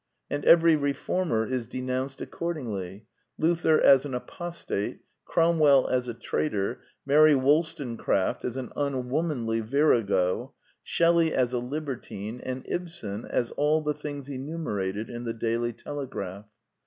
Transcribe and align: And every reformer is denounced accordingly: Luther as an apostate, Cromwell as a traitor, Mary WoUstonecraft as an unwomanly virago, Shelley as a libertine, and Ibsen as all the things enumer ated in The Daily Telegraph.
And 0.31 0.43
every 0.45 0.75
reformer 0.75 1.45
is 1.45 1.67
denounced 1.67 2.21
accordingly: 2.21 3.05
Luther 3.37 3.79
as 3.79 4.03
an 4.03 4.15
apostate, 4.15 5.01
Cromwell 5.25 5.87
as 5.89 6.07
a 6.07 6.15
traitor, 6.15 6.81
Mary 7.05 7.33
WoUstonecraft 7.35 8.43
as 8.43 8.57
an 8.57 8.71
unwomanly 8.75 9.59
virago, 9.59 10.55
Shelley 10.81 11.35
as 11.35 11.53
a 11.53 11.59
libertine, 11.59 12.39
and 12.41 12.63
Ibsen 12.67 13.25
as 13.25 13.51
all 13.51 13.81
the 13.81 13.93
things 13.93 14.27
enumer 14.27 14.83
ated 14.83 15.07
in 15.11 15.23
The 15.23 15.33
Daily 15.35 15.71
Telegraph. 15.71 16.45